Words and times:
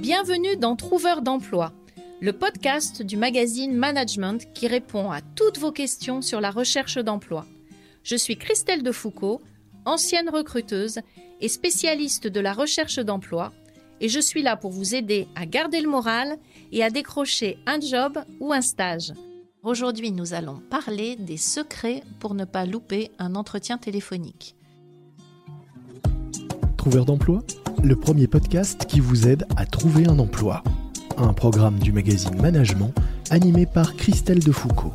Bienvenue 0.00 0.56
dans 0.56 0.76
Trouveur 0.76 1.20
d'emploi, 1.20 1.74
le 2.22 2.32
podcast 2.32 3.02
du 3.02 3.18
magazine 3.18 3.74
Management 3.74 4.50
qui 4.54 4.66
répond 4.66 5.10
à 5.10 5.20
toutes 5.20 5.58
vos 5.58 5.72
questions 5.72 6.22
sur 6.22 6.40
la 6.40 6.50
recherche 6.50 6.96
d'emploi. 6.96 7.44
Je 8.02 8.16
suis 8.16 8.38
Christelle 8.38 8.82
Defoucault, 8.82 9.42
ancienne 9.84 10.30
recruteuse 10.30 11.00
et 11.42 11.48
spécialiste 11.48 12.26
de 12.26 12.40
la 12.40 12.54
recherche 12.54 12.98
d'emploi, 12.98 13.52
et 14.00 14.08
je 14.08 14.20
suis 14.20 14.40
là 14.40 14.56
pour 14.56 14.70
vous 14.70 14.94
aider 14.94 15.28
à 15.34 15.44
garder 15.44 15.82
le 15.82 15.90
moral 15.90 16.38
et 16.72 16.82
à 16.82 16.88
décrocher 16.88 17.58
un 17.66 17.78
job 17.78 18.18
ou 18.40 18.54
un 18.54 18.62
stage. 18.62 19.12
Aujourd'hui, 19.62 20.12
nous 20.12 20.32
allons 20.32 20.62
parler 20.70 21.16
des 21.16 21.36
secrets 21.36 22.02
pour 22.20 22.32
ne 22.32 22.46
pas 22.46 22.64
louper 22.64 23.10
un 23.18 23.34
entretien 23.34 23.76
téléphonique. 23.76 24.56
Trouveur 26.78 27.04
d'emploi, 27.04 27.42
le 27.82 27.96
premier 27.96 28.26
podcast 28.26 28.84
qui 28.86 29.00
vous 29.00 29.26
aide 29.26 29.46
à 29.56 29.64
trouver 29.64 30.06
un 30.06 30.18
emploi. 30.18 30.62
Un 31.16 31.32
programme 31.32 31.78
du 31.78 31.92
magazine 31.92 32.40
Management 32.40 32.92
animé 33.30 33.66
par 33.66 33.96
Christelle 33.96 34.40
Defoucault. 34.40 34.92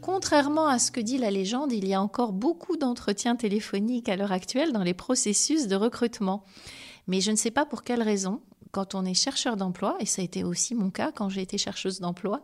Contrairement 0.00 0.66
à 0.66 0.78
ce 0.78 0.90
que 0.90 1.00
dit 1.00 1.18
la 1.18 1.30
légende, 1.30 1.72
il 1.72 1.86
y 1.86 1.94
a 1.94 2.00
encore 2.00 2.32
beaucoup 2.32 2.76
d'entretiens 2.76 3.36
téléphoniques 3.36 4.08
à 4.08 4.16
l'heure 4.16 4.32
actuelle 4.32 4.72
dans 4.72 4.82
les 4.82 4.94
processus 4.94 5.68
de 5.68 5.76
recrutement. 5.76 6.44
Mais 7.08 7.20
je 7.20 7.30
ne 7.30 7.36
sais 7.36 7.50
pas 7.50 7.66
pour 7.66 7.82
quelle 7.82 8.02
raison, 8.02 8.40
quand 8.72 8.94
on 8.94 9.04
est 9.04 9.14
chercheur 9.14 9.56
d'emploi, 9.56 9.96
et 10.00 10.06
ça 10.06 10.22
a 10.22 10.24
été 10.24 10.44
aussi 10.44 10.74
mon 10.74 10.90
cas 10.90 11.12
quand 11.12 11.28
j'ai 11.28 11.42
été 11.42 11.58
chercheuse 11.58 12.00
d'emploi, 12.00 12.42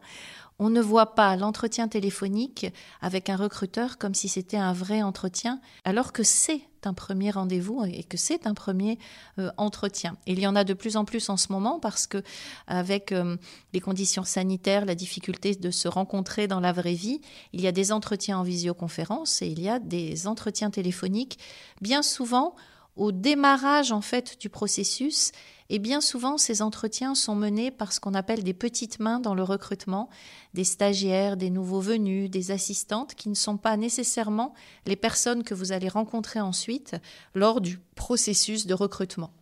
on 0.58 0.70
ne 0.70 0.80
voit 0.80 1.14
pas 1.14 1.36
l'entretien 1.36 1.88
téléphonique 1.88 2.66
avec 3.00 3.30
un 3.30 3.36
recruteur 3.36 3.96
comme 3.96 4.14
si 4.14 4.28
c'était 4.28 4.56
un 4.56 4.72
vrai 4.72 5.02
entretien, 5.02 5.60
alors 5.84 6.12
que 6.12 6.24
c'est 6.24 6.62
un 6.84 6.94
premier 6.94 7.30
rendez-vous 7.30 7.84
et 7.84 8.02
que 8.02 8.16
c'est 8.16 8.46
un 8.46 8.54
premier 8.54 8.98
euh, 9.38 9.50
entretien. 9.56 10.16
il 10.26 10.38
y 10.38 10.46
en 10.46 10.56
a 10.56 10.64
de 10.64 10.74
plus 10.74 10.96
en 10.96 11.04
plus 11.04 11.28
en 11.28 11.36
ce 11.36 11.52
moment 11.52 11.78
parce 11.80 12.06
que 12.06 12.22
avec 12.66 13.12
euh, 13.12 13.36
les 13.72 13.80
conditions 13.80 14.24
sanitaires, 14.24 14.84
la 14.84 14.94
difficulté 14.94 15.54
de 15.54 15.70
se 15.70 15.88
rencontrer 15.88 16.46
dans 16.46 16.60
la 16.60 16.72
vraie 16.72 16.94
vie, 16.94 17.20
il 17.52 17.60
y 17.60 17.66
a 17.66 17.72
des 17.72 17.92
entretiens 17.92 18.38
en 18.38 18.42
visioconférence 18.42 19.42
et 19.42 19.48
il 19.48 19.60
y 19.60 19.68
a 19.68 19.78
des 19.78 20.26
entretiens 20.26 20.70
téléphoniques. 20.70 21.38
Bien 21.80 22.02
souvent, 22.02 22.54
au 22.96 23.12
démarrage 23.12 23.92
en 23.92 24.00
fait 24.00 24.40
du 24.40 24.48
processus, 24.48 25.32
et 25.70 25.78
bien 25.78 26.00
souvent, 26.00 26.38
ces 26.38 26.62
entretiens 26.62 27.14
sont 27.14 27.34
menés 27.34 27.70
par 27.70 27.92
ce 27.92 28.00
qu'on 28.00 28.14
appelle 28.14 28.42
des 28.42 28.54
petites 28.54 29.00
mains 29.00 29.20
dans 29.20 29.34
le 29.34 29.42
recrutement, 29.42 30.08
des 30.54 30.64
stagiaires, 30.64 31.36
des 31.36 31.50
nouveaux 31.50 31.80
venus, 31.80 32.30
des 32.30 32.50
assistantes, 32.52 33.14
qui 33.14 33.28
ne 33.28 33.34
sont 33.34 33.58
pas 33.58 33.76
nécessairement 33.76 34.54
les 34.86 34.96
personnes 34.96 35.44
que 35.44 35.54
vous 35.54 35.72
allez 35.72 35.88
rencontrer 35.88 36.40
ensuite 36.40 36.96
lors 37.34 37.60
du 37.60 37.78
processus 37.96 38.66
de 38.66 38.72
recrutement. 38.72 39.34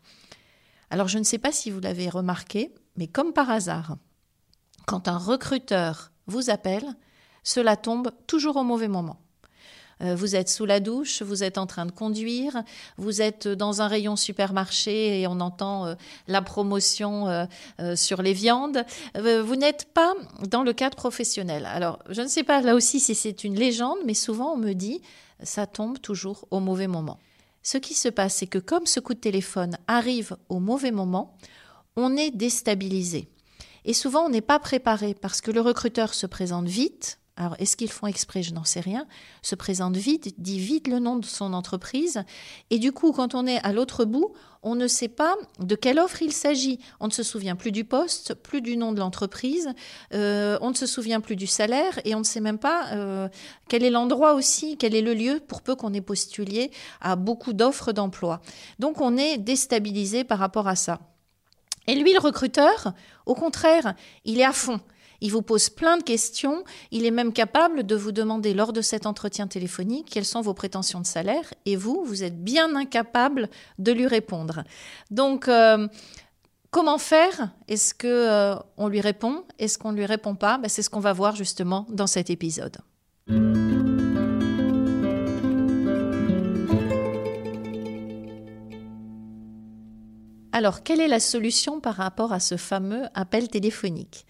Alors, 0.91 1.07
je 1.07 1.19
ne 1.19 1.25
sais 1.25 1.39
pas 1.39 1.53
si 1.53 1.71
vous 1.71 1.81
l'avez 1.81 2.09
remarqué, 2.09 2.75
mais 2.97 3.07
comme 3.07 3.33
par 3.33 3.51
hasard, 3.51 3.97
quand 4.87 5.07
un 5.07 5.19
recruteur 5.19 6.11
vous 6.27 6.51
appelle, 6.51 6.87
cela 7.45 7.77
tombe 7.77 8.11
toujours 8.27 8.57
au 8.57 8.65
mauvais 8.65 8.89
moment. 8.89 9.21
Euh, 10.03 10.15
vous 10.15 10.37
êtes 10.37 10.49
sous 10.49 10.67
la 10.67 10.81
douche, 10.81 11.23
vous 11.23 11.43
êtes 11.43 11.57
en 11.57 11.67
train 11.67 11.87
de 11.87 11.91
conduire, 11.91 12.63
vous 12.99 13.23
êtes 13.23 13.49
dans 13.49 13.81
un 13.81 13.89
rayon 13.89 14.17
supermarché 14.17 15.21
et 15.21 15.27
on 15.27 15.41
entend 15.41 15.87
euh, 15.87 15.95
la 16.29 16.43
promotion 16.43 17.29
euh, 17.29 17.97
sur 17.97 18.21
les 18.21 18.33
viandes. 18.33 18.85
vous 19.15 19.57
n'êtes 19.57 19.93
pas 19.95 20.15
dans 20.49 20.63
le 20.63 20.73
cadre 20.73 20.97
professionnel. 20.97 21.67
Alors, 21.67 21.99
je 22.11 22.21
ne 22.21 22.29
sais 22.29 22.43
pas 22.43 22.61
là 22.61 22.75
aussi 22.75 23.01
si 23.01 23.15
c'est 23.15 23.45
une 23.45 23.55
légende, 23.55 23.99
mais 24.05 24.15
souvent 24.15 24.53
on 24.53 24.57
me 24.57 24.75
dit 24.75 25.01
ça 25.43 25.67
tombe 25.67 26.01
toujours 26.01 26.47
au 26.51 26.61
mauvais 26.61 26.87
moment. 26.87 27.19
Ce 27.63 27.79
qui 27.79 27.95
se 27.95 28.09
passe, 28.09 28.37
c'est 28.37 28.47
que 28.47 28.59
comme 28.59 28.87
ce 28.87 29.01
coup 29.01 29.15
de 29.15 29.19
téléphone 29.19 29.77
arrive 29.87 30.37
au 30.49 30.61
mauvais 30.61 30.93
moment, 30.93 31.37
on 31.97 32.17
est 32.17 32.31
déstabilisé. 32.31 33.29
Et 33.85 33.93
souvent, 33.93 34.27
on 34.27 34.29
n'est 34.29 34.41
pas 34.41 34.59
préparé 34.59 35.15
parce 35.15 35.41
que 35.41 35.51
le 35.51 35.61
recruteur 35.61 36.15
se 36.15 36.27
présente 36.27 36.67
vite, 36.67 37.19
alors, 37.39 37.55
est-ce 37.59 37.77
qu'ils 37.77 37.91
font 37.91 38.07
exprès? 38.07 38.43
Je 38.43 38.55
n'en 38.55 38.65
sais 38.65 38.81
rien. 38.81 39.07
Se 39.43 39.55
présente 39.55 39.95
vite, 39.95 40.35
dit 40.39 40.59
vite 40.59 40.89
le 40.89 40.99
nom 40.99 41.17
de 41.17 41.25
son 41.27 41.53
entreprise. 41.53 42.23
Et 42.71 42.79
du 42.79 42.93
coup, 42.93 43.13
quand 43.13 43.35
on 43.35 43.47
est 43.47 43.59
à 43.63 43.75
l'autre 43.75 44.07
bout, 44.07 44.33
on 44.63 44.75
ne 44.75 44.89
sait 44.89 45.09
pas 45.09 45.35
de 45.59 45.75
quelle 45.75 45.99
offre 45.99 46.23
il 46.23 46.33
s'agit. 46.33 46.81
On 46.99 47.09
ne 47.09 47.13
se 47.13 47.23
souvient 47.23 47.55
plus 47.55 47.73
du 47.73 47.85
poste, 47.85 48.33
plus 48.33 48.63
du 48.63 48.79
nom 48.79 48.93
de 48.93 49.01
l'entreprise, 49.01 49.69
euh, 50.15 50.57
on 50.63 50.71
ne 50.71 50.75
se 50.75 50.87
souvient 50.87 51.21
plus 51.21 51.37
du 51.37 51.47
salaire 51.47 52.01
et 52.05 52.15
on 52.15 52.21
ne 52.21 52.25
sait 52.25 52.41
même 52.41 52.59
pas 52.59 52.93
euh, 52.93 53.29
quel 53.69 53.85
est 53.85 53.91
l'endroit 53.91 54.33
aussi, 54.33 54.79
quel 54.79 54.95
est 54.95 55.03
le 55.03 55.13
lieu 55.13 55.41
pour 55.47 55.61
peu 55.61 55.77
qu'on 55.77 55.93
ait 55.93 56.01
postulé 56.01 56.71
à 57.03 57.17
beaucoup 57.17 57.53
d'offres 57.53 57.93
d'emploi. 57.93 58.41
Donc, 58.79 59.03
on 59.03 59.19
est 59.19 59.37
déstabilisé 59.37 60.25
par 60.25 60.39
rapport 60.39 60.69
à 60.69 60.75
ça. 60.75 61.01
Et 61.87 61.95
lui, 61.95 62.15
le 62.15 62.19
recruteur, 62.19 62.95
au 63.27 63.35
contraire, 63.35 63.95
il 64.25 64.41
est 64.41 64.45
à 64.45 64.53
fond. 64.53 64.81
Il 65.27 65.33
vous 65.33 65.43
pose 65.43 65.71
plein 65.71 65.97
de 65.97 66.05
questions. 66.05 66.63
Il 66.93 67.05
est 67.05 67.11
même 67.11 67.33
capable 67.33 67.83
de 67.85 67.97
vous 67.97 68.13
demander 68.13 68.55
lors 68.55 68.73
de 68.73 68.81
cet 68.81 69.07
entretien 69.07 69.49
téléphonique 69.49 70.09
quelles 70.09 70.25
sont 70.25 70.41
vos 70.41 70.55
prétentions 70.55 71.01
de 71.01 71.07
salaire. 71.07 71.53
Et 71.65 71.75
vous, 71.75 72.05
vous 72.05 72.23
êtes 72.23 72.45
bien 72.45 72.77
incapable 72.77 73.51
de 73.81 73.91
lui 73.91 74.07
répondre. 74.07 74.63
Donc, 75.11 75.49
euh, 75.49 75.89
comment 76.71 76.99
faire? 76.99 77.51
Est-ce 77.67 77.93
que 77.93 78.07
euh, 78.07 78.55
on 78.77 78.87
lui 78.87 79.01
répond? 79.01 79.43
Est-ce 79.59 79.79
qu'on 79.79 79.91
ne 79.91 79.97
lui 79.97 80.07
répond 80.07 80.37
pas? 80.37 80.59
Ben, 80.59 80.69
C'est 80.69 80.83
ce 80.83 80.91
qu'on 80.91 81.01
va 81.01 81.13
voir 81.13 81.35
justement 81.35 81.89
dans 81.91 82.07
cet 82.07 82.31
épisode. 82.31 82.77
Alors, 90.53 90.85
quelle 90.85 91.01
est 91.01 91.09
la 91.09 91.19
solution 91.19 91.81
par 91.81 91.97
rapport 91.97 92.33
à 92.33 92.39
ce 92.39 92.57
fameux 92.57 93.07
appel 93.15 93.49
téléphonique? 93.49 94.25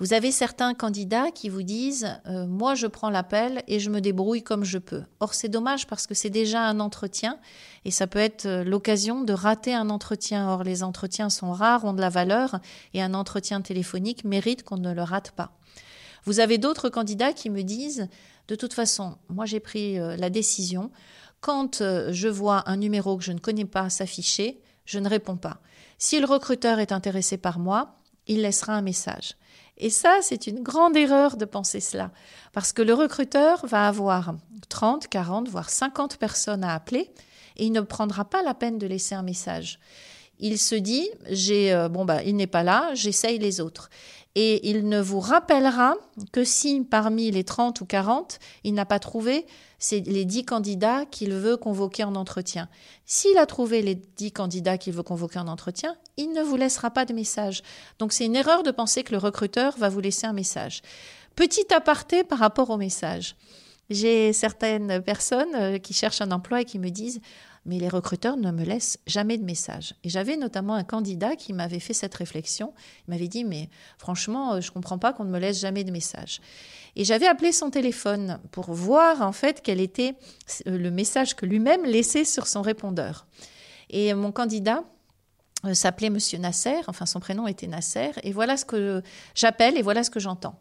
Vous 0.00 0.12
avez 0.12 0.30
certains 0.30 0.74
candidats 0.74 1.32
qui 1.32 1.48
vous 1.48 1.64
disent 1.64 2.20
euh, 2.26 2.46
Moi, 2.46 2.76
je 2.76 2.86
prends 2.86 3.10
l'appel 3.10 3.64
et 3.66 3.80
je 3.80 3.90
me 3.90 4.00
débrouille 4.00 4.44
comme 4.44 4.62
je 4.62 4.78
peux. 4.78 5.02
Or, 5.18 5.34
c'est 5.34 5.48
dommage 5.48 5.88
parce 5.88 6.06
que 6.06 6.14
c'est 6.14 6.30
déjà 6.30 6.62
un 6.62 6.78
entretien 6.78 7.38
et 7.84 7.90
ça 7.90 8.06
peut 8.06 8.20
être 8.20 8.46
euh, 8.46 8.62
l'occasion 8.62 9.22
de 9.22 9.32
rater 9.32 9.74
un 9.74 9.90
entretien. 9.90 10.48
Or, 10.48 10.62
les 10.62 10.84
entretiens 10.84 11.30
sont 11.30 11.50
rares, 11.50 11.84
ont 11.84 11.94
de 11.94 12.00
la 12.00 12.10
valeur 12.10 12.60
et 12.94 13.02
un 13.02 13.12
entretien 13.12 13.60
téléphonique 13.60 14.24
mérite 14.24 14.62
qu'on 14.62 14.76
ne 14.76 14.94
le 14.94 15.02
rate 15.02 15.32
pas. 15.32 15.50
Vous 16.24 16.38
avez 16.38 16.58
d'autres 16.58 16.90
candidats 16.90 17.32
qui 17.32 17.50
me 17.50 17.62
disent 17.62 18.08
De 18.46 18.54
toute 18.54 18.74
façon, 18.74 19.18
moi, 19.28 19.46
j'ai 19.46 19.60
pris 19.60 19.98
euh, 19.98 20.16
la 20.16 20.30
décision. 20.30 20.92
Quand 21.40 21.78
je 21.78 22.28
vois 22.28 22.68
un 22.68 22.76
numéro 22.76 23.16
que 23.16 23.22
je 23.22 23.30
ne 23.30 23.38
connais 23.38 23.64
pas 23.64 23.90
s'afficher, 23.90 24.60
je 24.86 24.98
ne 24.98 25.08
réponds 25.08 25.36
pas. 25.36 25.60
Si 25.96 26.18
le 26.18 26.26
recruteur 26.26 26.80
est 26.80 26.90
intéressé 26.90 27.36
par 27.36 27.60
moi, 27.60 28.00
il 28.26 28.42
laissera 28.42 28.74
un 28.74 28.82
message. 28.82 29.36
Et 29.78 29.90
ça, 29.90 30.18
c'est 30.22 30.46
une 30.46 30.62
grande 30.62 30.96
erreur 30.96 31.36
de 31.36 31.44
penser 31.44 31.80
cela, 31.80 32.10
parce 32.52 32.72
que 32.72 32.82
le 32.82 32.94
recruteur 32.94 33.64
va 33.64 33.86
avoir 33.86 34.34
30, 34.68 35.06
40, 35.08 35.48
voire 35.48 35.70
50 35.70 36.16
personnes 36.16 36.64
à 36.64 36.74
appeler, 36.74 37.10
et 37.56 37.66
il 37.66 37.72
ne 37.72 37.80
prendra 37.80 38.24
pas 38.24 38.42
la 38.42 38.54
peine 38.54 38.78
de 38.78 38.86
laisser 38.86 39.14
un 39.14 39.22
message. 39.22 39.78
Il 40.40 40.58
se 40.58 40.74
dit, 40.74 41.08
j'ai, 41.30 41.72
euh, 41.72 41.88
bon 41.88 42.04
bah, 42.04 42.22
il 42.22 42.36
n'est 42.36 42.46
pas 42.46 42.62
là, 42.62 42.90
j'essaye 42.94 43.38
les 43.38 43.60
autres 43.60 43.90
et 44.40 44.70
il 44.70 44.88
ne 44.88 45.00
vous 45.00 45.18
rappellera 45.18 45.96
que 46.30 46.44
si 46.44 46.82
parmi 46.88 47.32
les 47.32 47.42
30 47.42 47.80
ou 47.80 47.86
40, 47.86 48.38
il 48.62 48.72
n'a 48.72 48.84
pas 48.84 49.00
trouvé 49.00 49.46
les 49.90 50.24
10 50.24 50.44
candidats 50.44 51.06
qu'il 51.06 51.32
veut 51.32 51.56
convoquer 51.56 52.04
en 52.04 52.14
entretien. 52.14 52.68
S'il 53.04 53.36
a 53.36 53.46
trouvé 53.46 53.82
les 53.82 53.96
10 53.96 54.30
candidats 54.30 54.78
qu'il 54.78 54.92
veut 54.92 55.02
convoquer 55.02 55.40
en 55.40 55.48
entretien, 55.48 55.96
il 56.16 56.32
ne 56.32 56.42
vous 56.42 56.54
laissera 56.54 56.90
pas 56.92 57.04
de 57.04 57.14
message. 57.14 57.64
Donc 57.98 58.12
c'est 58.12 58.26
une 58.26 58.36
erreur 58.36 58.62
de 58.62 58.70
penser 58.70 59.02
que 59.02 59.10
le 59.10 59.18
recruteur 59.18 59.76
va 59.76 59.88
vous 59.88 59.98
laisser 59.98 60.28
un 60.28 60.32
message. 60.32 60.82
Petit 61.34 61.72
aparté 61.74 62.22
par 62.22 62.38
rapport 62.38 62.70
au 62.70 62.76
message. 62.76 63.34
J'ai 63.90 64.32
certaines 64.32 65.02
personnes 65.02 65.54
euh, 65.54 65.78
qui 65.78 65.94
cherchent 65.94 66.20
un 66.20 66.30
emploi 66.30 66.60
et 66.60 66.64
qui 66.64 66.78
me 66.78 66.90
disent 66.90 67.20
mais 67.68 67.78
les 67.78 67.88
recruteurs 67.88 68.38
ne 68.38 68.50
me 68.50 68.64
laissent 68.64 68.98
jamais 69.06 69.36
de 69.36 69.44
message. 69.44 69.94
Et 70.02 70.08
j'avais 70.08 70.38
notamment 70.38 70.74
un 70.74 70.84
candidat 70.84 71.36
qui 71.36 71.52
m'avait 71.52 71.80
fait 71.80 71.92
cette 71.92 72.14
réflexion. 72.14 72.72
Il 73.06 73.10
m'avait 73.10 73.28
dit, 73.28 73.44
mais 73.44 73.68
franchement, 73.98 74.54
euh, 74.54 74.60
je 74.62 74.70
ne 74.70 74.72
comprends 74.72 74.98
pas 74.98 75.12
qu'on 75.12 75.24
ne 75.24 75.30
me 75.30 75.38
laisse 75.38 75.60
jamais 75.60 75.84
de 75.84 75.92
message. 75.92 76.40
Et 76.96 77.04
j'avais 77.04 77.26
appelé 77.26 77.52
son 77.52 77.68
téléphone 77.68 78.40
pour 78.52 78.72
voir 78.72 79.20
en 79.20 79.32
fait 79.32 79.60
quel 79.62 79.80
était 79.80 80.14
euh, 80.66 80.78
le 80.78 80.90
message 80.90 81.36
que 81.36 81.44
lui-même 81.44 81.84
laissait 81.84 82.24
sur 82.24 82.46
son 82.46 82.62
répondeur. 82.62 83.26
Et 83.90 84.14
mon 84.14 84.32
candidat 84.32 84.82
euh, 85.66 85.74
s'appelait 85.74 86.10
Monsieur 86.10 86.38
Nasser, 86.38 86.80
enfin 86.86 87.04
son 87.04 87.20
prénom 87.20 87.46
était 87.46 87.66
Nasser, 87.66 88.12
et 88.22 88.32
voilà 88.32 88.56
ce 88.56 88.64
que 88.64 89.02
j'appelle 89.34 89.76
et 89.76 89.82
voilà 89.82 90.04
ce 90.04 90.10
que 90.10 90.20
j'entends. 90.20 90.58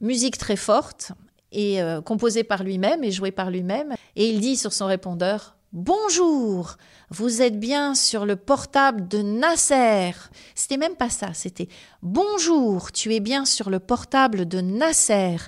Musique 0.00 0.36
très 0.36 0.56
forte, 0.56 1.12
et 1.56 1.78
composée 2.04 2.42
par 2.42 2.64
lui-même 2.64 3.04
et 3.04 3.12
jouée 3.12 3.30
par 3.30 3.48
lui-même. 3.48 3.94
Et 4.16 4.28
il 4.28 4.40
dit 4.40 4.56
sur 4.56 4.72
son 4.72 4.86
répondeur 4.86 5.54
Bonjour, 5.74 6.76
vous 7.10 7.42
êtes 7.42 7.58
bien 7.58 7.96
sur 7.96 8.26
le 8.26 8.36
portable 8.36 9.08
de 9.08 9.22
Nasser. 9.22 10.12
C'était 10.54 10.76
même 10.76 10.94
pas 10.94 11.10
ça, 11.10 11.34
c'était 11.34 11.66
Bonjour, 12.00 12.92
tu 12.92 13.12
es 13.12 13.18
bien 13.18 13.44
sur 13.44 13.70
le 13.70 13.80
portable 13.80 14.46
de 14.46 14.60
Nasser. 14.60 15.38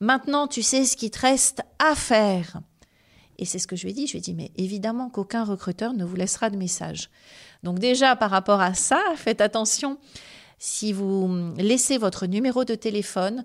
Maintenant, 0.00 0.48
tu 0.48 0.62
sais 0.62 0.86
ce 0.86 0.96
qu'il 0.96 1.10
te 1.10 1.20
reste 1.20 1.60
à 1.78 1.94
faire. 1.94 2.62
Et 3.36 3.44
c'est 3.44 3.58
ce 3.58 3.66
que 3.66 3.76
je 3.76 3.82
lui 3.82 3.90
ai 3.90 3.92
dit. 3.92 4.06
Je 4.06 4.12
lui 4.12 4.18
ai 4.20 4.22
dit, 4.22 4.32
mais 4.32 4.52
évidemment 4.56 5.10
qu'aucun 5.10 5.44
recruteur 5.44 5.92
ne 5.92 6.06
vous 6.06 6.16
laissera 6.16 6.48
de 6.48 6.56
message. 6.56 7.10
Donc 7.62 7.78
déjà, 7.78 8.16
par 8.16 8.30
rapport 8.30 8.62
à 8.62 8.72
ça, 8.72 9.02
faites 9.16 9.42
attention. 9.42 9.98
Si 10.58 10.94
vous 10.94 11.52
laissez 11.58 11.98
votre 11.98 12.24
numéro 12.24 12.64
de 12.64 12.74
téléphone, 12.74 13.44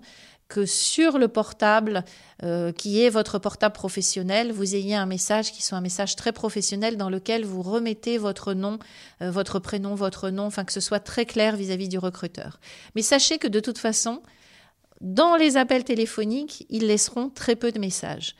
que 0.50 0.66
sur 0.66 1.16
le 1.16 1.28
portable, 1.28 2.04
euh, 2.42 2.72
qui 2.72 3.02
est 3.02 3.08
votre 3.08 3.38
portable 3.38 3.72
professionnel, 3.72 4.52
vous 4.52 4.74
ayez 4.74 4.96
un 4.96 5.06
message 5.06 5.52
qui 5.52 5.62
soit 5.62 5.78
un 5.78 5.80
message 5.80 6.16
très 6.16 6.32
professionnel 6.32 6.98
dans 6.98 7.08
lequel 7.08 7.46
vous 7.46 7.62
remettez 7.62 8.18
votre 8.18 8.52
nom, 8.52 8.78
euh, 9.22 9.30
votre 9.30 9.60
prénom, 9.60 9.94
votre 9.94 10.28
nom, 10.28 10.44
enfin 10.44 10.64
que 10.64 10.72
ce 10.72 10.80
soit 10.80 11.00
très 11.00 11.24
clair 11.24 11.56
vis-à-vis 11.56 11.88
du 11.88 11.98
recruteur. 11.98 12.60
Mais 12.94 13.02
sachez 13.02 13.38
que 13.38 13.46
de 13.46 13.60
toute 13.60 13.78
façon, 13.78 14.20
dans 15.00 15.36
les 15.36 15.56
appels 15.56 15.84
téléphoniques, 15.84 16.66
ils 16.68 16.86
laisseront 16.86 17.30
très 17.30 17.56
peu 17.56 17.70
de 17.70 17.78
messages. 17.78 18.34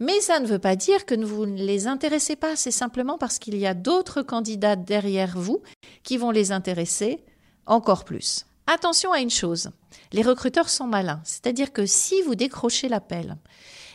Mais 0.00 0.20
ça 0.20 0.40
ne 0.40 0.46
veut 0.46 0.58
pas 0.58 0.74
dire 0.74 1.06
que 1.06 1.14
vous 1.14 1.46
ne 1.46 1.62
les 1.62 1.86
intéressez 1.86 2.34
pas, 2.34 2.56
c'est 2.56 2.72
simplement 2.72 3.18
parce 3.18 3.38
qu'il 3.38 3.56
y 3.56 3.66
a 3.66 3.74
d'autres 3.74 4.22
candidats 4.22 4.74
derrière 4.74 5.38
vous 5.38 5.62
qui 6.02 6.16
vont 6.16 6.32
les 6.32 6.50
intéresser 6.50 7.22
encore 7.66 8.04
plus. 8.04 8.46
Attention 8.66 9.12
à 9.12 9.20
une 9.20 9.30
chose, 9.30 9.70
les 10.12 10.22
recruteurs 10.22 10.68
sont 10.68 10.86
malins, 10.86 11.20
c'est-à-dire 11.24 11.72
que 11.72 11.86
si 11.86 12.20
vous 12.22 12.34
décrochez 12.34 12.88
l'appel 12.88 13.36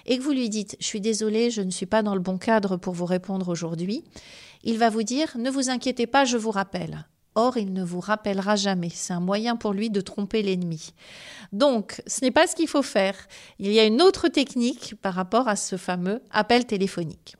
et 0.05 0.17
que 0.17 0.23
vous 0.23 0.31
lui 0.31 0.49
dites⁇ 0.49 0.73
je 0.79 0.85
suis 0.85 1.01
désolé, 1.01 1.51
je 1.51 1.61
ne 1.61 1.71
suis 1.71 1.85
pas 1.85 2.03
dans 2.03 2.15
le 2.15 2.21
bon 2.21 2.37
cadre 2.37 2.77
pour 2.77 2.93
vous 2.93 3.05
répondre 3.05 3.49
aujourd'hui⁇ 3.49 4.03
il 4.63 4.77
va 4.77 4.89
vous 4.89 5.03
dire⁇ 5.03 5.27
ne 5.39 5.49
vous 5.49 5.69
inquiétez 5.69 6.07
pas, 6.07 6.25
je 6.25 6.37
vous 6.37 6.51
rappelle⁇ 6.51 6.91
Or, 7.39 7.55
il 7.55 7.71
ne 7.71 7.83
vous 7.83 7.99
rappellera 7.99 8.55
jamais. 8.55 8.89
C'est 8.91 9.13
un 9.13 9.19
moyen 9.19 9.57
pour 9.57 9.71
lui 9.71 9.91
de 9.91 10.01
tromper 10.01 10.41
l'ennemi. 10.41 10.95
Donc, 11.51 12.01
ce 12.07 12.21
n'est 12.21 12.31
pas 12.31 12.47
ce 12.47 12.55
qu'il 12.55 12.67
faut 12.67 12.81
faire. 12.81 13.15
Il 13.59 13.71
y 13.71 13.79
a 13.79 13.85
une 13.85 14.01
autre 14.01 14.27
technique 14.27 14.95
par 15.03 15.13
rapport 15.13 15.47
à 15.47 15.55
ce 15.55 15.77
fameux 15.77 16.23
appel 16.31 16.65
téléphonique. 16.65 17.35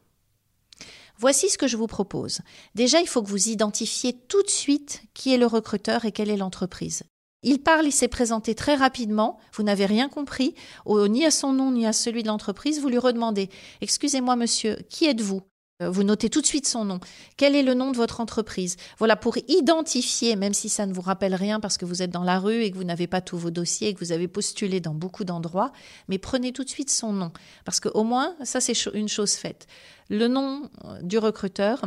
Voici 1.17 1.49
ce 1.49 1.57
que 1.57 1.65
je 1.65 1.77
vous 1.77 1.87
propose. 1.87 2.41
Déjà, 2.75 3.01
il 3.01 3.07
faut 3.07 3.23
que 3.23 3.29
vous 3.29 3.49
identifiez 3.49 4.13
tout 4.13 4.43
de 4.43 4.51
suite 4.51 5.01
qui 5.15 5.33
est 5.33 5.39
le 5.39 5.47
recruteur 5.47 6.05
et 6.05 6.11
quelle 6.11 6.29
est 6.29 6.37
l'entreprise. 6.37 7.01
Il 7.43 7.59
parle, 7.59 7.85
il 7.85 7.91
s'est 7.91 8.07
présenté 8.07 8.55
très 8.55 8.75
rapidement, 8.75 9.37
vous 9.53 9.63
n'avez 9.63 9.85
rien 9.85 10.09
compris, 10.09 10.55
ni 10.87 11.25
à 11.25 11.31
son 11.31 11.53
nom 11.53 11.71
ni 11.71 11.85
à 11.85 11.93
celui 11.93 12.23
de 12.23 12.27
l'entreprise, 12.27 12.81
vous 12.81 12.89
lui 12.89 12.97
redemandez 12.97 13.49
Excusez-moi 13.81 14.35
monsieur, 14.35 14.77
qui 14.89 15.05
êtes-vous? 15.05 15.41
Euh, 15.81 15.91
vous 15.91 16.03
notez 16.03 16.29
tout 16.29 16.41
de 16.41 16.45
suite 16.45 16.67
son 16.67 16.85
nom. 16.85 16.99
Quel 17.37 17.55
est 17.55 17.61
le 17.61 17.75
nom 17.75 17.91
de 17.91 17.97
votre 17.97 18.19
entreprise? 18.19 18.77
Voilà, 18.97 19.15
pour 19.15 19.37
identifier, 19.47 20.35
même 20.35 20.53
si 20.53 20.69
ça 20.69 20.87
ne 20.87 20.93
vous 20.93 21.01
rappelle 21.01 21.35
rien 21.35 21.59
parce 21.59 21.77
que 21.77 21.85
vous 21.85 22.01
êtes 22.01 22.09
dans 22.09 22.23
la 22.23 22.39
rue 22.39 22.63
et 22.63 22.71
que 22.71 22.77
vous 22.77 22.83
n'avez 22.83 23.05
pas 23.05 23.21
tous 23.21 23.37
vos 23.37 23.51
dossiers 23.51 23.89
et 23.89 23.93
que 23.93 23.99
vous 23.99 24.11
avez 24.11 24.27
postulé 24.27 24.79
dans 24.79 24.95
beaucoup 24.95 25.23
d'endroits, 25.23 25.71
mais 26.07 26.17
prenez 26.17 26.51
tout 26.51 26.63
de 26.63 26.69
suite 26.69 26.89
son 26.89 27.13
nom. 27.13 27.31
Parce 27.63 27.79
qu'au 27.79 28.03
moins, 28.03 28.35
ça 28.43 28.59
c'est 28.59 28.73
une 28.93 29.09
chose 29.09 29.33
faite. 29.33 29.67
Le 30.09 30.27
nom 30.27 30.69
euh, 30.85 31.01
du 31.03 31.19
recruteur, 31.19 31.85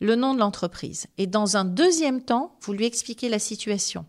le 0.00 0.16
nom 0.16 0.34
de 0.34 0.38
l'entreprise. 0.38 1.06
Et 1.16 1.26
dans 1.26 1.56
un 1.56 1.64
deuxième 1.64 2.22
temps, 2.22 2.56
vous 2.60 2.74
lui 2.74 2.84
expliquez 2.84 3.30
la 3.30 3.38
situation. 3.38 4.04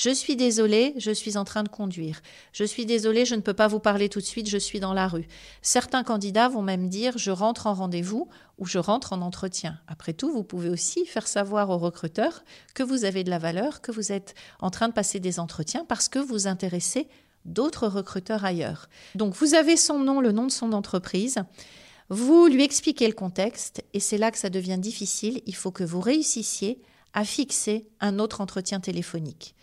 Je 0.00 0.08
suis 0.08 0.34
désolé, 0.34 0.94
je 0.96 1.10
suis 1.10 1.36
en 1.36 1.44
train 1.44 1.62
de 1.62 1.68
conduire. 1.68 2.22
Je 2.54 2.64
suis 2.64 2.86
désolé, 2.86 3.26
je 3.26 3.34
ne 3.34 3.42
peux 3.42 3.52
pas 3.52 3.68
vous 3.68 3.80
parler 3.80 4.08
tout 4.08 4.20
de 4.20 4.24
suite, 4.24 4.48
je 4.48 4.56
suis 4.56 4.80
dans 4.80 4.94
la 4.94 5.06
rue. 5.06 5.28
Certains 5.60 6.04
candidats 6.04 6.48
vont 6.48 6.62
même 6.62 6.88
dire 6.88 7.18
je 7.18 7.30
rentre 7.30 7.66
en 7.66 7.74
rendez-vous 7.74 8.26
ou 8.56 8.64
je 8.64 8.78
rentre 8.78 9.12
en 9.12 9.20
entretien. 9.20 9.78
Après 9.88 10.14
tout, 10.14 10.32
vous 10.32 10.42
pouvez 10.42 10.70
aussi 10.70 11.04
faire 11.04 11.28
savoir 11.28 11.68
aux 11.68 11.76
recruteurs 11.76 12.44
que 12.72 12.82
vous 12.82 13.04
avez 13.04 13.24
de 13.24 13.30
la 13.30 13.38
valeur, 13.38 13.82
que 13.82 13.92
vous 13.92 14.10
êtes 14.10 14.34
en 14.60 14.70
train 14.70 14.88
de 14.88 14.94
passer 14.94 15.20
des 15.20 15.38
entretiens 15.38 15.84
parce 15.86 16.08
que 16.08 16.18
vous 16.18 16.46
intéressez 16.46 17.06
d'autres 17.44 17.86
recruteurs 17.86 18.46
ailleurs. 18.46 18.88
Donc 19.16 19.34
vous 19.34 19.52
avez 19.52 19.76
son 19.76 19.98
nom, 19.98 20.22
le 20.22 20.32
nom 20.32 20.46
de 20.46 20.50
son 20.50 20.72
entreprise. 20.72 21.36
Vous 22.08 22.46
lui 22.46 22.64
expliquez 22.64 23.06
le 23.06 23.12
contexte 23.12 23.84
et 23.92 24.00
c'est 24.00 24.16
là 24.16 24.30
que 24.30 24.38
ça 24.38 24.48
devient 24.48 24.78
difficile. 24.78 25.42
Il 25.44 25.54
faut 25.54 25.72
que 25.72 25.84
vous 25.84 26.00
réussissiez 26.00 26.80
à 27.14 27.24
fixer 27.24 27.86
un 28.00 28.18
autre 28.18 28.40
entretien 28.40 28.80
téléphonique. 28.80 29.54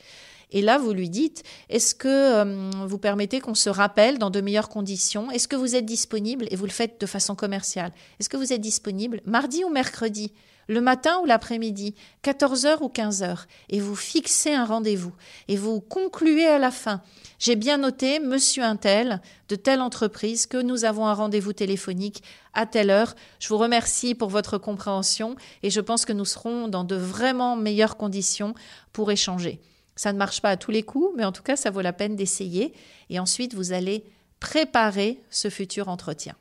Et 0.51 0.61
là, 0.61 0.77
vous 0.77 0.94
lui 0.94 1.09
dites, 1.09 1.44
est-ce 1.69 1.94
que 1.94 2.07
euh, 2.07 2.69
vous 2.88 2.97
permettez 2.97 3.41
qu'on 3.41 3.55
se 3.55 3.69
rappelle 3.69 4.17
dans 4.17 4.29
de 4.29 4.39
meilleures 4.39 4.69
conditions? 4.69 5.29
Est-ce 5.29 5.47
que 5.47 5.57
vous 5.57 5.75
êtes 5.75 5.85
disponible? 5.85 6.47
Et 6.51 6.55
vous 6.55 6.65
le 6.65 6.71
faites 6.71 7.01
de 7.01 7.05
façon 7.05 7.35
commerciale. 7.35 7.91
Est-ce 8.19 8.29
que 8.29 8.38
vous 8.38 8.53
êtes 8.53 8.61
disponible 8.61 9.21
mardi 9.25 9.65
ou 9.65 9.69
mercredi? 9.69 10.31
Le 10.67 10.81
matin 10.81 11.19
ou 11.21 11.25
l'après-midi, 11.25 11.95
14h 12.23 12.77
ou 12.81 12.87
15h, 12.87 13.45
et 13.69 13.79
vous 13.79 13.95
fixez 13.95 14.53
un 14.53 14.65
rendez-vous, 14.65 15.13
et 15.47 15.55
vous 15.55 15.79
concluez 15.79 16.45
à 16.45 16.59
la 16.59 16.71
fin. 16.71 17.01
J'ai 17.39 17.55
bien 17.55 17.77
noté, 17.77 18.19
monsieur 18.19 18.63
Intel, 18.63 19.21
de 19.49 19.55
telle 19.55 19.81
entreprise, 19.81 20.45
que 20.47 20.61
nous 20.61 20.85
avons 20.85 21.05
un 21.07 21.13
rendez-vous 21.13 21.53
téléphonique 21.53 22.23
à 22.53 22.65
telle 22.65 22.89
heure. 22.89 23.15
Je 23.39 23.47
vous 23.49 23.57
remercie 23.57 24.15
pour 24.15 24.29
votre 24.29 24.57
compréhension, 24.57 25.35
et 25.63 25.69
je 25.69 25.81
pense 25.81 26.05
que 26.05 26.13
nous 26.13 26.25
serons 26.25 26.67
dans 26.67 26.83
de 26.83 26.95
vraiment 26.95 27.55
meilleures 27.55 27.97
conditions 27.97 28.53
pour 28.91 29.11
échanger. 29.11 29.61
Ça 29.95 30.13
ne 30.13 30.17
marche 30.17 30.41
pas 30.41 30.51
à 30.51 30.57
tous 30.57 30.71
les 30.71 30.83
coups, 30.83 31.13
mais 31.17 31.25
en 31.25 31.31
tout 31.31 31.43
cas, 31.43 31.55
ça 31.55 31.71
vaut 31.71 31.81
la 31.81 31.93
peine 31.93 32.15
d'essayer. 32.15 32.73
Et 33.09 33.19
ensuite, 33.19 33.55
vous 33.55 33.73
allez 33.73 34.03
préparer 34.39 35.21
ce 35.29 35.49
futur 35.49 35.89
entretien. 35.89 36.35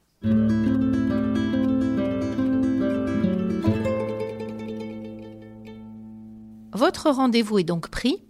Votre 6.87 7.11
rendez-vous 7.11 7.59
est 7.59 7.65
donc 7.65 7.89
pris 7.89 8.23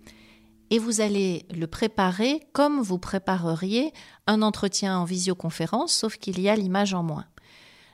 et 0.70 0.78
vous 0.78 1.02
allez 1.02 1.44
le 1.54 1.66
préparer 1.66 2.40
comme 2.54 2.80
vous 2.80 2.98
prépareriez 2.98 3.92
un 4.26 4.40
entretien 4.40 4.98
en 4.98 5.04
visioconférence, 5.04 5.92
sauf 5.92 6.16
qu'il 6.16 6.40
y 6.40 6.48
a 6.48 6.56
l'image 6.56 6.94
en 6.94 7.02
moins. 7.02 7.26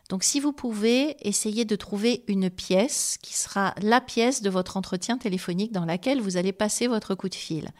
Donc 0.08 0.22
si 0.22 0.38
vous 0.38 0.52
pouvez, 0.52 1.16
essayer 1.28 1.64
de 1.64 1.74
trouver 1.74 2.22
une 2.28 2.48
pièce 2.48 3.18
qui 3.22 3.34
sera 3.34 3.74
la 3.82 4.00
pièce 4.00 4.40
de 4.40 4.50
votre 4.50 4.76
entretien 4.76 5.18
téléphonique 5.18 5.72
dans 5.72 5.84
laquelle 5.84 6.20
vous 6.20 6.36
allez 6.36 6.52
passer 6.52 6.86
votre 6.86 7.16
coup 7.16 7.28
de 7.28 7.34
fil. 7.34 7.72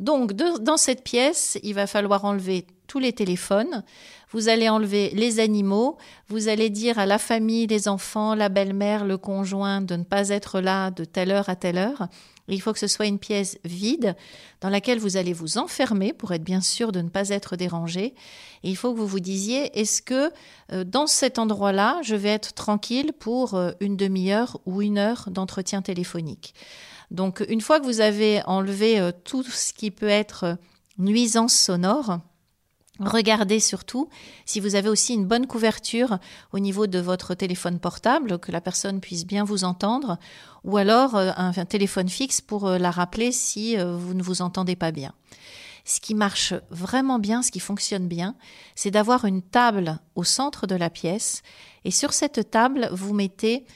Donc 0.00 0.32
dans 0.32 0.78
cette 0.78 1.04
pièce, 1.04 1.58
il 1.62 1.74
va 1.74 1.86
falloir 1.86 2.24
enlever 2.24 2.66
tous 2.86 2.98
les 2.98 3.12
téléphones, 3.12 3.82
vous 4.30 4.48
allez 4.48 4.68
enlever 4.68 5.10
les 5.10 5.38
animaux, 5.38 5.96
vous 6.28 6.48
allez 6.48 6.68
dire 6.68 6.98
à 6.98 7.06
la 7.06 7.18
famille, 7.18 7.66
les 7.66 7.86
enfants, 7.86 8.34
la 8.34 8.48
belle-mère, 8.48 9.04
le 9.04 9.16
conjoint 9.16 9.80
de 9.80 9.96
ne 9.96 10.02
pas 10.02 10.30
être 10.30 10.60
là 10.60 10.90
de 10.90 11.04
telle 11.04 11.30
heure 11.30 11.48
à 11.48 11.56
telle 11.56 11.78
heure. 11.78 12.08
Il 12.48 12.60
faut 12.60 12.72
que 12.72 12.78
ce 12.78 12.86
soit 12.86 13.06
une 13.06 13.18
pièce 13.18 13.58
vide 13.64 14.16
dans 14.60 14.68
laquelle 14.68 14.98
vous 14.98 15.16
allez 15.16 15.32
vous 15.32 15.56
enfermer 15.56 16.12
pour 16.12 16.32
être 16.32 16.44
bien 16.44 16.60
sûr 16.60 16.92
de 16.92 17.00
ne 17.00 17.08
pas 17.08 17.30
être 17.30 17.56
dérangé. 17.56 18.14
Et 18.62 18.70
il 18.70 18.76
faut 18.76 18.92
que 18.92 18.98
vous 18.98 19.06
vous 19.06 19.20
disiez, 19.20 19.78
est-ce 19.78 20.02
que 20.02 20.30
euh, 20.72 20.84
dans 20.84 21.06
cet 21.06 21.38
endroit-là, 21.38 22.00
je 22.02 22.14
vais 22.14 22.30
être 22.30 22.52
tranquille 22.52 23.12
pour 23.18 23.54
euh, 23.54 23.70
une 23.80 23.96
demi-heure 23.96 24.60
ou 24.66 24.82
une 24.82 24.98
heure 24.98 25.28
d'entretien 25.30 25.80
téléphonique? 25.80 26.54
Donc 27.10 27.44
une 27.48 27.60
fois 27.60 27.80
que 27.80 27.84
vous 27.84 28.00
avez 28.00 28.42
enlevé 28.46 28.98
euh, 28.98 29.12
tout 29.24 29.42
ce 29.42 29.72
qui 29.72 29.90
peut 29.90 30.08
être 30.08 30.58
nuisance 30.98 31.54
sonore, 31.54 32.18
Regardez 33.00 33.58
surtout 33.58 34.08
si 34.46 34.60
vous 34.60 34.76
avez 34.76 34.88
aussi 34.88 35.14
une 35.14 35.26
bonne 35.26 35.48
couverture 35.48 36.18
au 36.52 36.60
niveau 36.60 36.86
de 36.86 37.00
votre 37.00 37.34
téléphone 37.34 37.80
portable, 37.80 38.38
que 38.38 38.52
la 38.52 38.60
personne 38.60 39.00
puisse 39.00 39.26
bien 39.26 39.42
vous 39.42 39.64
entendre, 39.64 40.18
ou 40.62 40.76
alors 40.76 41.16
euh, 41.16 41.32
un, 41.36 41.52
téléphone 41.64 42.08
fixe 42.08 42.40
pour 42.40 42.68
euh, 42.68 42.78
la 42.78 42.92
rappeler 42.92 43.32
si 43.32 43.76
euh, 43.76 43.96
vous 43.96 44.14
ne 44.14 44.22
vous 44.22 44.42
entendez 44.42 44.76
pas 44.76 44.92
bien. 44.92 45.12
Ce 45.84 46.00
qui 46.00 46.14
marche 46.14 46.54
vraiment 46.70 47.18
bien, 47.18 47.42
ce 47.42 47.50
qui 47.50 47.60
fonctionne 47.60 48.06
bien, 48.06 48.36
c'est 48.76 48.92
d'avoir 48.92 49.24
une 49.24 49.42
table 49.42 49.98
au 50.14 50.22
centre 50.22 50.68
de 50.68 50.76
la 50.76 50.88
pièce 50.88 51.42
et 51.84 51.90
sur 51.90 52.12
cette 52.12 52.50
table, 52.50 52.88
vous 52.92 53.12
mettez 53.12 53.66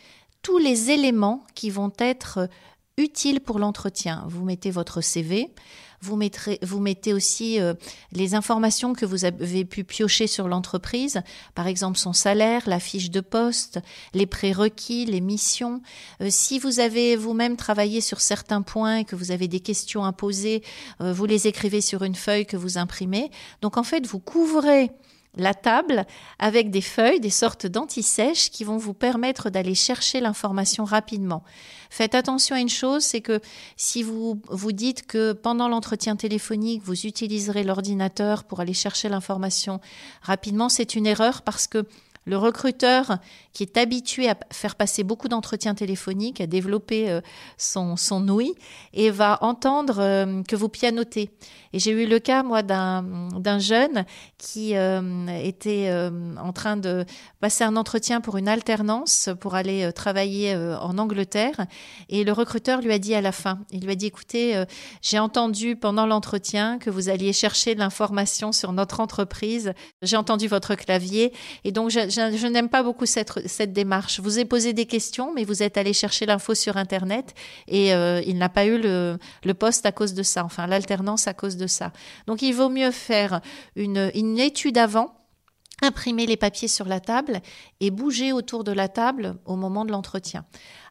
tous 0.42 0.58
les 0.58 0.90
éléments 0.90 1.44
qui 1.54 1.70
vont 1.70 1.92
être 1.98 2.48
utiles 2.96 3.40
pour 3.40 3.58
l'entretien. 3.58 4.24
Vous 4.28 4.44
mettez 4.44 4.70
votre 4.70 5.00
CV, 5.00 5.52
vous, 6.00 6.80
mettez 6.80 7.12
aussi 7.12 7.60
euh, 7.60 7.74
les 8.12 8.34
informations 8.34 8.92
que 8.92 9.04
vous 9.04 9.24
avez 9.24 9.64
pu 9.64 9.84
piocher 9.84 10.26
sur 10.26 10.48
l'entreprise, 10.48 11.20
par 11.54 11.66
exemple 11.66 11.98
son 11.98 12.12
salaire, 12.12 12.62
la 12.66 12.80
fiche 12.80 13.10
de 13.10 13.20
poste, 13.20 13.80
les 14.14 14.26
prérequis, 14.26 15.06
les 15.06 15.20
missions. 15.20 15.82
Euh, 16.20 16.28
si 16.30 16.58
vous 16.58 16.80
avez 16.80 17.16
vous-même 17.16 17.56
travaillé 17.56 18.00
sur 18.00 18.20
certains 18.20 18.62
points 18.62 18.98
et 18.98 19.04
que 19.04 19.16
vous 19.16 19.30
avez 19.30 19.48
des 19.48 19.60
questions 19.60 20.04
à 20.04 20.12
poser, 20.12 20.62
euh, 21.00 21.12
vous 21.12 21.26
les 21.26 21.46
écrivez 21.46 21.80
sur 21.80 22.02
une 22.04 22.14
feuille 22.14 22.46
que 22.46 22.56
vous 22.56 22.78
imprimez. 22.78 23.30
Donc 23.62 23.76
en 23.76 23.82
fait, 23.82 24.06
vous 24.06 24.20
couvrez 24.20 24.90
la 25.38 25.54
table 25.54 26.04
avec 26.38 26.70
des 26.70 26.80
feuilles, 26.80 27.20
des 27.20 27.30
sortes 27.30 27.66
d'antisèches 27.66 28.50
qui 28.50 28.64
vont 28.64 28.76
vous 28.76 28.94
permettre 28.94 29.50
d'aller 29.50 29.74
chercher 29.74 30.20
l'information 30.20 30.84
rapidement. 30.84 31.42
Faites 31.90 32.14
attention 32.14 32.54
à 32.56 32.60
une 32.60 32.68
chose, 32.68 33.02
c'est 33.02 33.22
que 33.22 33.40
si 33.76 34.02
vous 34.02 34.42
vous 34.48 34.72
dites 34.72 35.06
que 35.06 35.32
pendant 35.32 35.68
l'entretien 35.68 36.16
téléphonique, 36.16 36.82
vous 36.84 37.06
utiliserez 37.06 37.64
l'ordinateur 37.64 38.44
pour 38.44 38.60
aller 38.60 38.74
chercher 38.74 39.08
l'information 39.08 39.80
rapidement, 40.20 40.68
c'est 40.68 40.94
une 40.94 41.06
erreur 41.06 41.42
parce 41.42 41.66
que 41.66 41.86
Le 42.28 42.36
recruteur 42.36 43.18
qui 43.54 43.62
est 43.62 43.78
habitué 43.78 44.28
à 44.28 44.36
faire 44.52 44.76
passer 44.76 45.02
beaucoup 45.02 45.28
d'entretiens 45.28 45.74
téléphoniques, 45.74 46.42
à 46.42 46.46
développer 46.46 47.10
euh, 47.10 47.20
son, 47.56 47.96
son 47.96 48.28
ouïe 48.28 48.54
et 48.92 49.10
va 49.10 49.38
entendre 49.40 49.96
euh, 49.98 50.42
que 50.42 50.54
vous 50.54 50.68
pianotez. 50.68 51.30
Et 51.72 51.78
j'ai 51.78 51.90
eu 51.90 52.06
le 52.06 52.18
cas, 52.18 52.42
moi, 52.42 52.62
d'un 52.62 53.58
jeune 53.58 54.04
qui 54.38 54.76
euh, 54.76 55.26
était 55.42 55.90
en 56.40 56.52
train 56.52 56.78
de 56.78 57.04
passer 57.40 57.62
un 57.64 57.76
entretien 57.76 58.22
pour 58.22 58.38
une 58.38 58.48
alternance 58.48 59.28
pour 59.40 59.54
aller 59.54 59.92
travailler 59.92 60.56
en 60.56 60.96
Angleterre. 60.96 61.66
Et 62.08 62.24
le 62.24 62.32
recruteur 62.32 62.80
lui 62.80 62.90
a 62.90 62.98
dit 62.98 63.14
à 63.14 63.20
la 63.20 63.32
fin, 63.32 63.58
il 63.70 63.84
lui 63.84 63.92
a 63.92 63.94
dit, 63.96 64.06
écoutez, 64.06 64.64
j'ai 65.02 65.18
entendu 65.18 65.76
pendant 65.76 66.06
l'entretien 66.06 66.78
que 66.78 66.88
vous 66.88 67.10
alliez 67.10 67.34
chercher 67.34 67.74
l'information 67.74 68.50
sur 68.50 68.72
notre 68.72 69.00
entreprise. 69.00 69.74
J'ai 70.00 70.16
entendu 70.16 70.48
votre 70.48 70.74
clavier. 70.74 71.34
Et 71.64 71.72
donc, 71.72 71.90
je, 71.90 72.17
je, 72.18 72.46
n'aime 72.46 72.68
pas 72.68 72.82
beaucoup 72.82 73.06
cette, 73.06 73.72
démarche. 73.72 74.20
Vous 74.20 74.38
avez 74.38 74.44
posé 74.44 74.72
des 74.72 74.86
questions, 74.86 75.32
mais 75.34 75.44
vous 75.44 75.62
êtes 75.62 75.76
allé 75.76 75.92
chercher 75.92 76.26
l'info 76.26 76.54
sur 76.54 76.76
Internet 76.76 77.34
et 77.66 77.94
euh, 77.94 78.20
il 78.26 78.38
n'a 78.38 78.48
pas 78.48 78.66
eu 78.66 78.78
le, 78.78 79.18
le, 79.44 79.54
poste 79.54 79.86
à 79.86 79.92
cause 79.92 80.14
de 80.14 80.22
ça, 80.22 80.44
enfin 80.44 80.66
l'alternance 80.66 81.26
à 81.28 81.34
cause 81.34 81.56
de 81.56 81.66
ça. 81.66 81.92
Donc 82.26 82.42
il 82.42 82.52
vaut 82.52 82.68
mieux 82.68 82.90
faire 82.90 83.40
une, 83.76 84.10
une 84.14 84.38
étude 84.38 84.78
avant 84.78 85.14
imprimer 85.82 86.26
les 86.26 86.36
papiers 86.36 86.68
sur 86.68 86.86
la 86.86 87.00
table 87.00 87.40
et 87.80 87.90
bouger 87.90 88.32
autour 88.32 88.64
de 88.64 88.72
la 88.72 88.88
table 88.88 89.36
au 89.44 89.56
moment 89.56 89.84
de 89.84 89.92
l'entretien. 89.92 90.44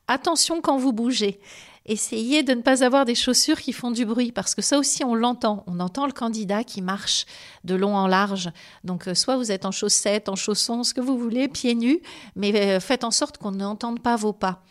Attention 0.07 0.61
quand 0.61 0.77
vous 0.77 0.93
bougez. 0.93 1.39
Essayez 1.87 2.43
de 2.43 2.53
ne 2.53 2.61
pas 2.61 2.83
avoir 2.83 3.05
des 3.05 3.15
chaussures 3.15 3.61
qui 3.61 3.71
font 3.71 3.91
du 3.91 4.05
bruit 4.05 4.33
parce 4.33 4.55
que 4.55 4.61
ça 4.61 4.77
aussi 4.77 5.05
on 5.05 5.15
l'entend. 5.15 5.63
On 5.67 5.79
entend 5.79 6.05
le 6.05 6.11
candidat 6.11 6.65
qui 6.65 6.81
marche 6.81 7.25
de 7.63 7.75
long 7.75 7.95
en 7.95 8.07
large. 8.07 8.49
Donc 8.83 9.07
euh, 9.07 9.15
soit 9.15 9.37
vous 9.37 9.53
êtes 9.53 9.65
en 9.65 9.71
chaussettes, 9.71 10.27
en 10.27 10.35
chaussons, 10.35 10.83
ce 10.83 10.93
que 10.93 10.99
vous 10.99 11.17
voulez, 11.17 11.47
pieds 11.47 11.75
nus, 11.75 12.01
mais 12.35 12.53
euh, 12.55 12.79
faites 12.81 13.05
en 13.05 13.11
sorte 13.11 13.37
qu'on 13.37 13.51
n'entende 13.51 14.01
pas 14.01 14.17
vos 14.17 14.33
pas. 14.33 14.63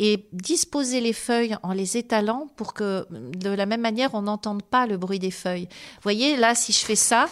Et 0.00 0.26
disposez 0.32 1.00
les 1.00 1.12
feuilles 1.12 1.56
en 1.62 1.72
les 1.72 1.96
étalant 1.96 2.48
pour 2.56 2.74
que 2.74 3.06
de 3.10 3.50
la 3.50 3.64
même 3.64 3.80
manière 3.80 4.14
on 4.14 4.22
n'entende 4.22 4.62
pas 4.62 4.86
le 4.86 4.96
bruit 4.96 5.20
des 5.20 5.30
feuilles. 5.30 5.68
Vous 5.70 6.02
voyez 6.02 6.36
là 6.36 6.56
si 6.56 6.72
je 6.72 6.80
fais 6.80 6.96
ça, 6.96 7.28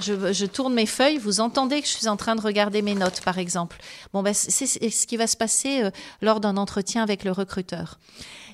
je, 0.00 0.46
tourne 0.46 0.74
mes 0.74 0.86
feuilles, 0.86 1.18
vous 1.18 1.40
entendez 1.40 1.80
que 1.80 1.86
je 1.86 1.92
suis 1.92 2.08
en 2.08 2.16
train 2.16 2.36
de 2.36 2.40
regarder 2.40 2.82
mes 2.82 2.94
notes, 2.94 3.20
par 3.22 3.38
exemple. 3.38 3.78
Bon, 4.12 4.22
ben, 4.22 4.34
c'est 4.34 4.66
ce 4.66 5.06
qui 5.06 5.16
va 5.16 5.26
se 5.26 5.36
passer 5.36 5.82
euh, 5.82 5.90
lors 6.22 6.40
d'un 6.40 6.56
entretien 6.56 7.02
avec 7.02 7.24
le 7.24 7.32
recruteur. 7.32 7.98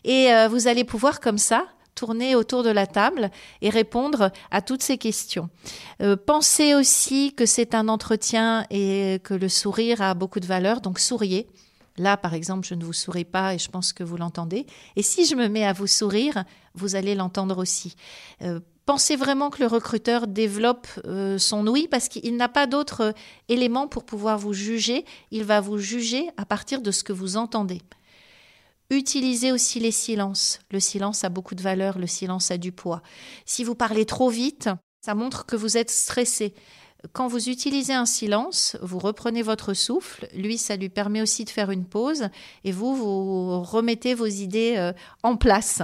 Et 0.04 0.32
euh, 0.32 0.48
vous 0.48 0.68
allez 0.68 0.84
pouvoir 0.84 1.20
comme 1.20 1.38
ça 1.38 1.66
tourner 1.94 2.34
autour 2.34 2.64
de 2.64 2.70
la 2.70 2.88
table 2.88 3.30
et 3.62 3.70
répondre 3.70 4.32
à 4.50 4.62
toutes 4.62 4.82
ces 4.82 4.98
questions. 4.98 5.48
Euh, 6.02 6.16
pensez 6.16 6.74
aussi 6.74 7.32
que 7.34 7.46
c'est 7.46 7.74
un 7.74 7.86
entretien 7.86 8.66
et 8.70 9.20
que 9.22 9.34
le 9.34 9.48
sourire 9.48 10.02
a 10.02 10.14
beaucoup 10.14 10.40
de 10.40 10.46
valeur, 10.46 10.80
donc 10.80 10.98
souriez. 10.98 11.46
Là, 11.96 12.16
par 12.16 12.34
exemple, 12.34 12.66
je 12.66 12.74
ne 12.74 12.84
vous 12.84 12.92
souris 12.92 13.24
pas 13.24 13.54
et 13.54 13.58
je 13.58 13.70
pense 13.70 13.92
que 13.92 14.02
vous 14.02 14.16
l'entendez. 14.16 14.66
Et 14.96 15.02
si 15.02 15.24
je 15.24 15.36
me 15.36 15.46
mets 15.46 15.64
à 15.64 15.72
vous 15.72 15.86
sourire, 15.86 16.44
vous 16.74 16.96
allez 16.96 17.14
l'entendre 17.14 17.58
aussi. 17.58 17.94
Pensez 18.86 19.16
vraiment 19.16 19.48
que 19.48 19.60
le 19.60 19.66
recruteur 19.66 20.26
développe 20.26 20.86
euh, 21.06 21.38
son 21.38 21.66
oui 21.66 21.88
parce 21.90 22.08
qu'il 22.08 22.36
n'a 22.36 22.48
pas 22.48 22.66
d'autres 22.66 23.00
euh, 23.00 23.12
éléments 23.48 23.88
pour 23.88 24.04
pouvoir 24.04 24.38
vous 24.38 24.52
juger. 24.52 25.06
Il 25.30 25.44
va 25.44 25.60
vous 25.60 25.78
juger 25.78 26.28
à 26.36 26.44
partir 26.44 26.82
de 26.82 26.90
ce 26.90 27.02
que 27.02 27.14
vous 27.14 27.38
entendez. 27.38 27.80
Utilisez 28.90 29.52
aussi 29.52 29.80
les 29.80 29.90
silences. 29.90 30.58
Le 30.70 30.80
silence 30.80 31.24
a 31.24 31.30
beaucoup 31.30 31.54
de 31.54 31.62
valeur, 31.62 31.98
le 31.98 32.06
silence 32.06 32.50
a 32.50 32.58
du 32.58 32.72
poids. 32.72 33.00
Si 33.46 33.64
vous 33.64 33.74
parlez 33.74 34.04
trop 34.04 34.28
vite, 34.28 34.68
ça 35.00 35.14
montre 35.14 35.46
que 35.46 35.56
vous 35.56 35.78
êtes 35.78 35.90
stressé. 35.90 36.54
Quand 37.12 37.26
vous 37.26 37.48
utilisez 37.48 37.94
un 37.94 38.06
silence, 38.06 38.76
vous 38.82 38.98
reprenez 38.98 39.42
votre 39.42 39.74
souffle, 39.74 40.28
lui, 40.34 40.58
ça 40.58 40.76
lui 40.76 40.88
permet 40.88 41.22
aussi 41.22 41.44
de 41.44 41.50
faire 41.50 41.70
une 41.70 41.84
pause, 41.84 42.28
et 42.64 42.72
vous, 42.72 42.94
vous 42.94 43.62
remettez 43.62 44.14
vos 44.14 44.26
idées 44.26 44.76
euh, 44.78 44.92
en 45.22 45.36
place. 45.36 45.82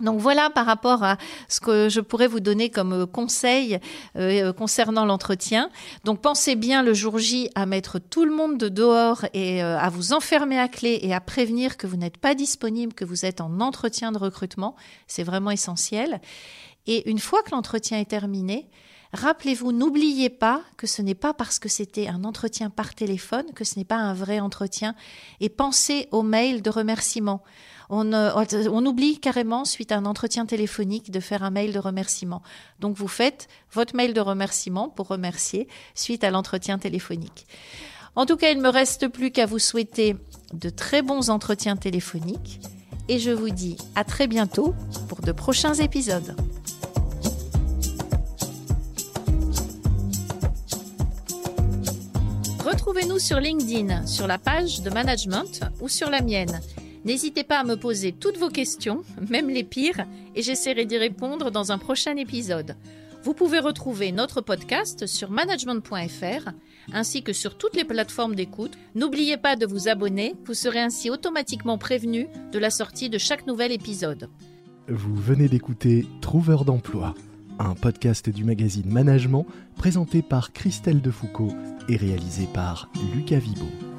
Donc 0.00 0.20
voilà 0.20 0.50
par 0.50 0.66
rapport 0.66 1.02
à 1.04 1.16
ce 1.48 1.60
que 1.60 1.88
je 1.88 2.00
pourrais 2.00 2.26
vous 2.26 2.40
donner 2.40 2.70
comme 2.70 2.92
euh, 2.92 3.06
conseil 3.06 3.78
euh, 4.16 4.48
euh, 4.48 4.52
concernant 4.52 5.04
l'entretien. 5.04 5.70
Donc 6.04 6.20
pensez 6.20 6.56
bien 6.56 6.82
le 6.82 6.94
jour 6.94 7.18
J 7.18 7.50
à 7.54 7.66
mettre 7.66 7.98
tout 7.98 8.24
le 8.24 8.34
monde 8.34 8.58
de 8.58 8.68
dehors 8.68 9.24
et 9.34 9.62
à 9.62 9.88
vous 9.90 10.12
enfermer 10.12 10.58
à 10.58 10.68
clé 10.68 10.98
et 11.02 11.14
à 11.14 11.20
prévenir 11.20 11.76
que 11.76 11.86
vous 11.86 11.96
n'êtes 11.96 12.16
pas 12.16 12.34
disponible, 12.34 12.94
que 12.94 13.04
vous 13.04 13.24
êtes 13.24 13.40
en 13.40 13.60
entretien 13.60 14.12
de 14.12 14.18
recrutement. 14.18 14.76
C'est 15.06 15.22
vraiment 15.22 15.50
essentiel. 15.50 16.20
Et 16.86 17.08
une 17.10 17.18
fois 17.18 17.42
que 17.42 17.50
l'entretien 17.50 17.98
est 17.98 18.10
terminé, 18.10 18.68
Rappelez-vous, 19.12 19.72
n'oubliez 19.72 20.30
pas 20.30 20.62
que 20.76 20.86
ce 20.86 21.02
n'est 21.02 21.16
pas 21.16 21.34
parce 21.34 21.58
que 21.58 21.68
c'était 21.68 22.06
un 22.06 22.22
entretien 22.22 22.70
par 22.70 22.94
téléphone 22.94 23.46
que 23.54 23.64
ce 23.64 23.76
n'est 23.76 23.84
pas 23.84 23.96
un 23.96 24.14
vrai 24.14 24.38
entretien. 24.38 24.94
Et 25.40 25.48
pensez 25.48 26.06
aux 26.12 26.22
mails 26.22 26.62
de 26.62 26.70
remerciement. 26.70 27.42
Euh, 27.92 28.68
on, 28.70 28.86
oublie 28.86 29.18
carrément, 29.18 29.64
suite 29.64 29.90
à 29.90 29.96
un 29.96 30.04
entretien 30.04 30.46
téléphonique, 30.46 31.10
de 31.10 31.20
faire 31.20 31.42
un 31.42 31.50
mail 31.50 31.72
de 31.72 31.78
remerciement. 31.78 32.42
Donc 32.78 32.96
vous 32.96 33.08
faites 33.08 33.48
votre 33.72 33.96
mail 33.96 34.14
de 34.14 34.20
remerciement 34.20 34.88
pour 34.88 35.08
remercier 35.08 35.66
suite 35.94 36.22
à 36.22 36.30
l'entretien 36.30 36.78
téléphonique. 36.78 37.46
En 38.14 38.26
tout 38.26 38.36
cas, 38.36 38.50
il 38.50 38.58
ne 38.58 38.62
me 38.62 38.68
reste 38.68 39.08
plus 39.08 39.30
qu'à 39.30 39.46
vous 39.46 39.58
souhaiter 39.58 40.16
de 40.52 40.70
très 40.70 41.02
bons 41.02 41.30
entretiens 41.30 41.76
téléphoniques 41.76 42.60
et 43.08 43.18
je 43.18 43.30
vous 43.30 43.50
dis 43.50 43.76
à 43.94 44.04
très 44.04 44.26
bientôt 44.26 44.74
pour 45.08 45.20
de 45.20 45.32
prochains 45.32 45.74
épisodes. 45.74 46.36
Retrouvez-nous 52.64 53.18
sur 53.18 53.40
LinkedIn, 53.40 54.06
sur 54.06 54.28
la 54.28 54.38
page 54.38 54.82
de 54.82 54.90
management 54.90 55.60
ou 55.80 55.88
sur 55.88 56.08
la 56.08 56.20
mienne. 56.20 56.60
N'hésitez 57.04 57.44
pas 57.44 57.60
à 57.60 57.64
me 57.64 57.76
poser 57.76 58.12
toutes 58.12 58.38
vos 58.38 58.50
questions, 58.50 59.02
même 59.28 59.48
les 59.48 59.64
pires, 59.64 60.06
et 60.34 60.42
j'essaierai 60.42 60.84
d'y 60.84 60.98
répondre 60.98 61.50
dans 61.50 61.72
un 61.72 61.78
prochain 61.78 62.16
épisode. 62.16 62.76
Vous 63.22 63.34
pouvez 63.34 63.58
retrouver 63.58 64.12
notre 64.12 64.40
podcast 64.40 65.06
sur 65.06 65.30
management.fr 65.30 66.50
ainsi 66.92 67.22
que 67.22 67.32
sur 67.32 67.56
toutes 67.56 67.76
les 67.76 67.84
plateformes 67.84 68.34
d'écoute. 68.34 68.78
N'oubliez 68.94 69.36
pas 69.36 69.56
de 69.56 69.66
vous 69.66 69.88
abonner, 69.88 70.34
vous 70.44 70.54
serez 70.54 70.80
ainsi 70.80 71.10
automatiquement 71.10 71.78
prévenu 71.78 72.28
de 72.52 72.58
la 72.58 72.70
sortie 72.70 73.10
de 73.10 73.18
chaque 73.18 73.46
nouvel 73.46 73.72
épisode. 73.72 74.28
Vous 74.88 75.14
venez 75.14 75.48
d'écouter 75.48 76.06
Trouveur 76.20 76.64
d'emploi, 76.64 77.14
un 77.58 77.74
podcast 77.74 78.30
du 78.30 78.44
magazine 78.44 78.90
Management 78.90 79.46
présenté 79.76 80.22
par 80.22 80.52
Christelle 80.52 81.00
Defoucault 81.00 81.52
et 81.88 81.96
réalisé 81.96 82.48
par 82.52 82.90
Lucas 83.14 83.38
Vibo. 83.38 83.89